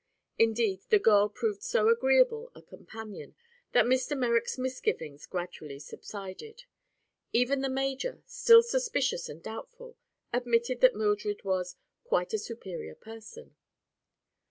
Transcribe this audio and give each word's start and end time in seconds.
Indeed, 0.39 0.81
the 0.89 0.97
girl 0.97 1.29
proved 1.29 1.61
so 1.61 1.87
agreeable 1.87 2.51
a 2.55 2.61
companion 2.63 3.35
that 3.71 3.85
Mr. 3.85 4.17
Merrick's 4.17 4.57
misgivings 4.57 5.27
gradually 5.27 5.77
subsided. 5.77 6.63
Even 7.33 7.61
the 7.61 7.69
major, 7.69 8.23
still 8.25 8.63
suspicious 8.63 9.29
and 9.29 9.43
doubtful, 9.43 9.97
admitted 10.33 10.81
that 10.81 10.95
Mildred 10.95 11.43
was 11.43 11.75
"quite 12.03 12.33
a 12.33 12.39
superior 12.39 12.95
person." 12.95 13.55